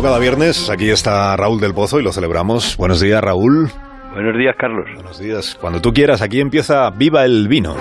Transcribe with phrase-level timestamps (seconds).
[0.00, 2.74] como cada viernes, aquí está Raúl del Pozo y lo celebramos.
[2.78, 3.68] Buenos días, Raúl.
[4.14, 4.88] Buenos días, Carlos.
[4.94, 5.58] Buenos días.
[5.60, 7.74] Cuando tú quieras, aquí empieza Viva el Vino.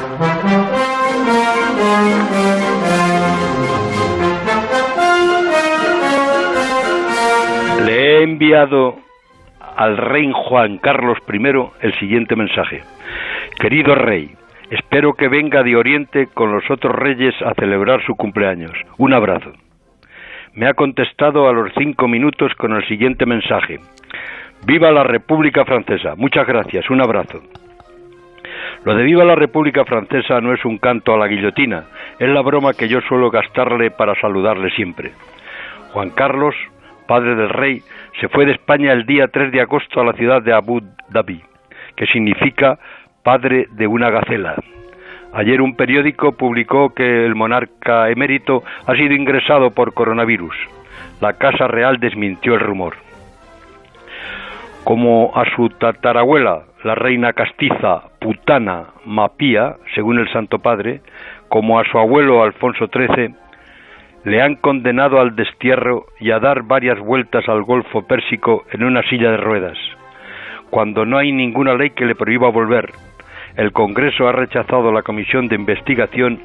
[7.86, 8.98] Le he enviado
[9.78, 12.84] al rey Juan Carlos I el siguiente mensaje.
[13.62, 14.36] Querido rey,
[14.72, 18.74] espero que venga de Oriente con los otros reyes a celebrar su cumpleaños.
[18.98, 19.54] Un abrazo.
[20.60, 23.80] Me ha contestado a los cinco minutos con el siguiente mensaje.
[24.66, 26.16] Viva la República Francesa.
[26.18, 26.90] Muchas gracias.
[26.90, 27.40] Un abrazo.
[28.84, 31.86] Lo de Viva la República Francesa no es un canto a la guillotina,
[32.20, 35.14] es la broma que yo suelo gastarle para saludarle siempre.
[35.94, 36.56] Juan Carlos,
[37.08, 37.82] padre del rey,
[38.20, 41.42] se fue de España el día 3 de agosto a la ciudad de Abu Dhabi,
[41.96, 42.78] que significa
[43.24, 44.56] padre de una gacela.
[45.34, 50.56] Ayer un periódico publicó que el monarca emérito ha sido ingresado por coronavirus.
[51.22, 52.96] La Casa Real desmintió el rumor.
[54.84, 61.02] Como a su tatarabuela, la reina castiza Putana Mapía, según el Santo Padre,
[61.48, 63.36] como a su abuelo Alfonso XIII,
[64.24, 69.04] le han condenado al destierro y a dar varias vueltas al Golfo Pérsico en una
[69.04, 69.78] silla de ruedas,
[70.70, 72.92] cuando no hay ninguna ley que le prohíba volver,
[73.60, 76.40] el Congreso ha rechazado la comisión de investigación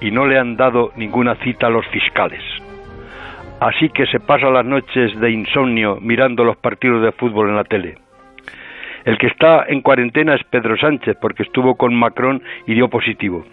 [0.00, 2.40] y no le han dado ninguna cita a los fiscales.
[3.58, 7.64] Así que se pasa las noches de insomnio mirando los partidos de fútbol en la
[7.64, 7.96] tele.
[9.04, 13.44] El que está en cuarentena es Pedro Sánchez porque estuvo con Macron y dio positivo.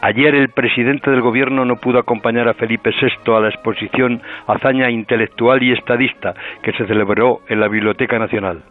[0.00, 4.88] Ayer el presidente del gobierno no pudo acompañar a Felipe VI a la exposición Hazaña
[4.88, 8.62] Intelectual y Estadista que se celebró en la Biblioteca Nacional.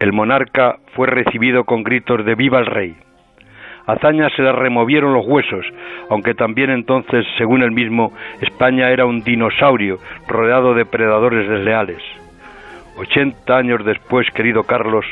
[0.00, 2.96] El monarca fue recibido con gritos de viva el rey.
[3.86, 5.66] Hazaña se le removieron los huesos,
[6.10, 12.02] aunque también entonces, según él mismo, España era un dinosaurio rodeado de predadores desleales.
[12.96, 15.06] Ochenta años después, querido Carlos,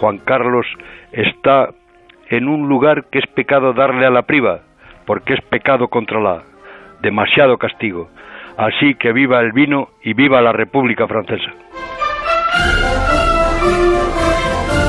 [0.00, 0.66] Juan Carlos
[1.12, 1.68] está
[2.28, 4.60] en un lugar que es pecado darle a la priva,
[5.06, 6.42] porque es pecado contra la,
[7.00, 8.08] demasiado castigo.
[8.56, 11.52] Así que viva el vino y viva la República Francesa.